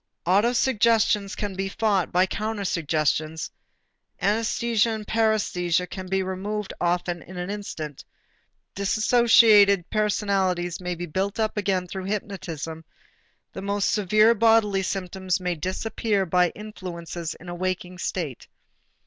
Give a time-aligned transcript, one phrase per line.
[0.25, 3.51] Autosuggestions can be fought by countersuggestions,
[4.19, 8.03] anæsthesia and paræsthesia can be removed often in an instant,
[8.73, 12.83] dissociated personalities may be built up again through hypnotism,
[13.53, 18.47] the most severe bodily symptoms may disappear by influences in a waking state.